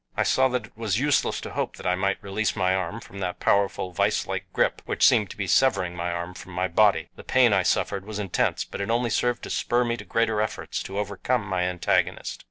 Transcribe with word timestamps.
I 0.17 0.23
saw 0.23 0.47
that 0.47 0.65
it 0.65 0.75
was 0.75 0.97
useless 0.97 1.39
to 1.41 1.51
hope 1.51 1.75
that 1.75 1.85
I 1.85 1.93
might 1.93 2.17
release 2.23 2.55
my 2.55 2.73
arm 2.73 3.01
from 3.01 3.19
that 3.19 3.39
powerful, 3.39 3.93
viselike 3.93 4.51
grip 4.51 4.81
which 4.87 5.05
seemed 5.05 5.29
to 5.29 5.37
be 5.37 5.45
severing 5.45 5.95
my 5.95 6.09
arm 6.11 6.33
from 6.33 6.53
my 6.53 6.67
body. 6.67 7.09
The 7.17 7.23
pain 7.23 7.53
I 7.53 7.61
suffered 7.61 8.03
was 8.03 8.17
intense, 8.17 8.65
but 8.65 8.81
it 8.81 8.89
only 8.89 9.11
served 9.11 9.43
to 9.43 9.51
spur 9.51 9.85
me 9.85 9.97
to 9.97 10.03
greater 10.03 10.41
efforts 10.41 10.81
to 10.81 10.97
overcome 10.97 11.45
my 11.45 11.61
antagonist. 11.65 12.39